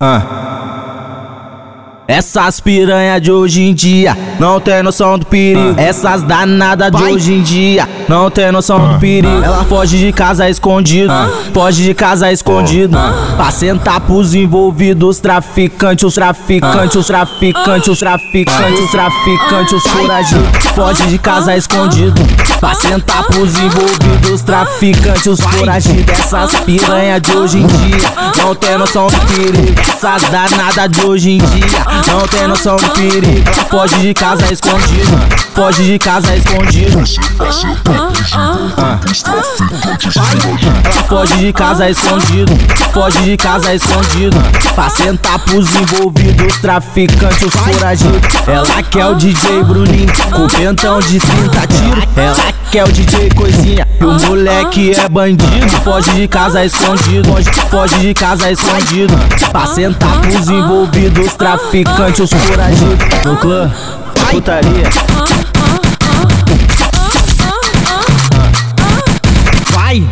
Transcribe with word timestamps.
Ah. 0.00 0.47
Essas 2.10 2.58
piranha 2.58 3.20
de 3.20 3.30
hoje 3.30 3.60
em 3.60 3.74
dia 3.74 4.16
não 4.40 4.58
tem 4.58 4.82
noção 4.82 5.18
do 5.18 5.26
perigo. 5.26 5.78
Essas 5.78 6.22
danadas 6.22 6.90
de 6.90 7.02
hoje 7.02 7.34
em 7.34 7.42
dia 7.42 7.86
não 8.08 8.30
tem 8.30 8.50
noção 8.50 8.94
do 8.94 8.98
perigo. 8.98 9.44
Ela 9.44 9.62
foge 9.64 9.98
de 9.98 10.10
casa 10.10 10.48
escondido, 10.48 11.12
ah. 11.12 11.28
foge 11.52 11.84
de 11.84 11.92
casa 11.92 12.32
escondido. 12.32 12.96
Pra 13.36 13.50
sentar 13.50 14.00
pros 14.00 14.32
envolvidos, 14.32 15.20
traficantes, 15.20 16.02
os 16.02 16.14
traficantes, 16.14 16.96
os 16.96 17.06
traficantes, 17.06 17.88
os 17.88 17.98
traficantes, 17.98 18.80
os 18.80 18.90
traficantes, 18.90 19.72
os 19.74 19.82
foragidos. 19.82 20.66
Foge 20.74 21.02
de 21.08 21.18
casa 21.18 21.56
escondido, 21.58 22.22
pra 22.58 22.72
sentar 22.72 23.24
pros 23.24 23.54
envolvidos, 23.58 24.40
traficantes, 24.40 25.26
os 25.26 25.40
foragidos. 25.42 26.08
Essas 26.08 26.58
piranha 26.60 27.20
de 27.20 27.36
hoje 27.36 27.58
em 27.58 27.66
dia 27.66 27.98
não 28.42 28.54
tem 28.54 28.78
noção 28.78 29.08
do 29.08 29.20
perigo. 29.26 29.78
Essas 29.78 30.22
danadas 30.30 30.90
de 30.90 31.04
hoje 31.04 31.30
em 31.32 31.38
dia 31.38 31.97
não 32.06 32.20
tem 32.28 32.46
noção 32.46 32.76
do 32.76 32.90
perigo. 32.90 33.50
Foge 33.70 33.98
de 34.00 34.14
casa 34.14 34.52
escondido, 34.52 35.18
foge 35.54 35.84
de 35.84 35.98
casa 35.98 36.36
escondido. 36.36 37.02
Ela 37.38 37.52
foge 41.08 41.36
de 41.38 41.52
casa 41.52 41.88
escondido, 41.88 42.52
foge 42.92 43.22
de 43.22 43.36
casa 43.36 43.74
escondido. 43.74 44.36
Pra 44.74 44.88
sentar 44.88 45.40
pros 45.40 45.68
envolvidos, 45.74 46.58
traficantes, 46.58 47.42
os 47.42 47.54
foragidos. 47.54 48.20
Ela 48.46 48.82
quer 48.82 49.06
o 49.06 49.14
DJ 49.14 49.64
Bruninho, 49.64 50.12
com 50.30 50.46
ventão 50.46 51.00
de 51.00 51.18
30 51.18 51.66
tiros. 51.66 52.04
Ela 52.16 52.52
quer 52.70 52.84
o 52.84 52.92
DJ 52.92 53.30
Coisinha, 53.30 53.88
e 54.00 54.04
o 54.04 54.12
moleque 54.28 54.92
é 54.94 55.08
bandido. 55.08 55.68
Foge 55.82 56.12
de 56.12 56.28
casa 56.28 56.64
escondido, 56.64 57.28
foge, 57.28 57.50
foge 57.70 57.98
de 57.98 58.14
casa 58.14 58.52
escondido. 58.52 59.18
Pra 59.50 59.66
sentar 59.66 60.20
pros 60.20 60.48
envolvidos, 60.48 61.34
traficantes 61.34 61.78
traficante, 61.88 62.22
os 62.22 62.32
foragidos 62.32 63.24
no 63.24 63.36
clã, 63.36 63.72
putaria. 64.30 64.84
Vai! 69.72 70.02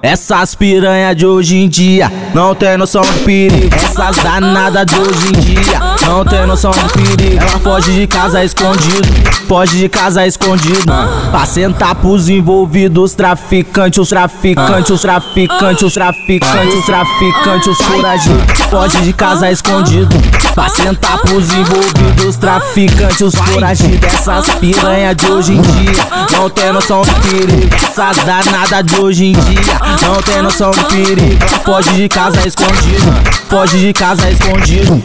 Essas 0.00 0.54
piranha 0.54 1.12
de 1.12 1.26
hoje 1.26 1.56
em 1.56 1.68
dia 1.68 2.10
não 2.32 2.54
tem 2.54 2.76
noção 2.76 3.02
do 3.02 3.24
perigo. 3.24 3.74
Essas 3.74 4.16
danadas 4.22 4.86
de 4.86 4.94
hoje 4.94 5.28
em 5.28 5.40
dia 5.40 5.80
não 6.06 6.24
tem 6.24 6.46
noção 6.46 6.70
do 6.70 6.92
perigo. 6.92 7.42
Ela 7.42 7.58
foge 7.58 7.92
de 7.92 8.06
casa 8.06 8.44
escondido, 8.44 9.08
foge 9.48 9.76
de 9.76 9.88
casa 9.88 10.24
escondido. 10.24 10.84
Pra 11.32 11.44
sentar 11.44 11.96
pros 11.96 12.28
envolvidos, 12.28 13.14
traficantes, 13.14 13.98
os 13.98 14.08
traficantes, 14.08 14.90
os 14.90 15.00
traficantes, 15.00 15.82
os 15.82 15.94
traficantes, 15.94 16.74
os 16.74 16.86
traficantes, 16.86 17.66
os 17.66 17.78
foragidos. 17.78 18.58
Foge 18.70 19.00
de 19.00 19.12
casa 19.12 19.50
escondido, 19.50 20.14
pra 20.54 20.68
sentar 20.68 21.18
pros 21.22 21.52
envolvidos, 21.52 22.36
traficantes, 22.36 23.20
os 23.20 23.34
foragidos. 23.34 24.14
Essas 24.14 24.48
piranha 24.60 25.12
de 25.12 25.26
hoje 25.26 25.54
em 25.54 25.60
dia 25.60 26.06
não 26.36 26.48
tem 26.48 26.72
noção 26.72 27.02
do 27.02 27.14
perigo. 27.22 27.74
Essas 27.74 28.16
danadas 28.24 28.84
de 28.84 29.00
hoje 29.00 29.24
em 29.26 29.32
dia 29.32 29.87
não 29.96 30.22
tem 30.22 30.42
noção 30.42 30.70
do 30.70 30.84
perigo. 30.84 31.38
Foge 31.64 31.92
de 31.92 32.08
casa 32.08 32.46
escondido, 32.46 33.12
foge 33.48 33.78
de 33.78 33.92
casa 33.92 34.30
escondido. 34.30 35.02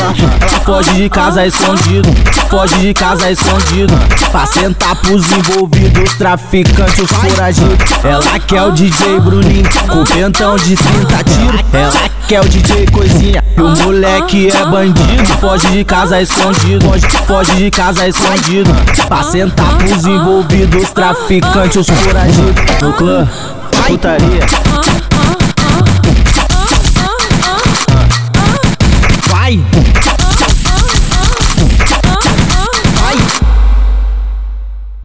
Ela 0.00 0.60
foge 0.64 0.92
de 0.94 1.08
casa 1.08 1.46
escondido, 1.46 2.08
foge 2.48 2.76
de 2.76 2.94
casa 2.94 3.30
escondido. 3.30 3.92
Pra 4.30 4.46
sentar 4.46 4.96
pros 4.96 5.24
envolvidos, 5.32 6.14
traficantes, 6.14 6.98
os 6.98 7.10
foragidos. 7.10 7.78
Ela 8.04 8.38
quer 8.40 8.62
o 8.62 8.72
DJ 8.72 9.20
Bruninho, 9.20 9.68
com 9.88 10.04
ventão 10.04 10.56
de 10.56 10.76
30 10.76 11.24
tiros. 11.24 11.60
Ela 11.72 12.10
quer 12.30 12.40
o 12.40 12.48
DJ 12.48 12.86
Coisinha, 12.92 13.44
e 13.56 13.60
o 13.60 13.68
moleque 13.82 14.48
é 14.52 14.64
bandido. 14.64 15.26
Foge 15.40 15.66
de 15.72 15.84
casa 15.84 16.22
escondido, 16.22 16.86
foge, 16.86 17.08
foge 17.26 17.56
de 17.56 17.70
casa 17.72 18.06
escondido. 18.06 18.70
Pra 19.08 19.20
sentar 19.24 19.76
pros 19.78 20.04
envolvidos, 20.04 20.92
traficantes, 20.92 21.88
os 21.88 21.98
foragidos. 21.98 22.54
No 22.80 22.92
clã, 22.92 23.28
putaria. 23.84 24.99